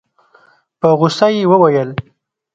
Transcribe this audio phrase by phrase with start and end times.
[0.79, 1.89] په غوسه يې وويل.